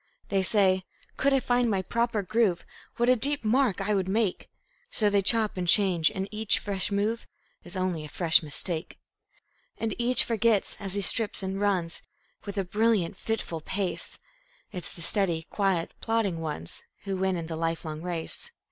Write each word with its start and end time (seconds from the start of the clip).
They 0.29 0.41
say: 0.41 0.83
"Could 1.15 1.31
I 1.31 1.39
find 1.39 1.69
my 1.69 1.83
proper 1.83 2.23
groove, 2.23 2.65
What 2.97 3.07
a 3.07 3.15
deep 3.15 3.43
mark 3.45 3.79
I 3.79 3.93
would 3.93 4.09
make!" 4.09 4.49
So 4.89 5.11
they 5.11 5.21
chop 5.21 5.57
and 5.57 5.67
change, 5.67 6.09
and 6.09 6.27
each 6.31 6.57
fresh 6.57 6.91
move 6.91 7.27
Is 7.63 7.75
only 7.77 8.03
a 8.03 8.09
fresh 8.09 8.41
mistake. 8.41 8.97
And 9.77 9.93
each 9.99 10.23
forgets, 10.23 10.75
as 10.79 10.95
he 10.95 11.01
strips 11.01 11.43
and 11.43 11.61
runs 11.61 12.01
With 12.45 12.57
a 12.57 12.63
brilliant, 12.63 13.15
fitful 13.15 13.61
pace, 13.61 14.17
It's 14.71 14.91
the 14.91 15.03
steady, 15.03 15.43
quiet, 15.51 15.93
plodding 16.01 16.39
ones 16.39 16.81
Who 17.03 17.17
win 17.17 17.37
in 17.37 17.45
the 17.45 17.55
lifelong 17.55 18.01
race. 18.01 18.51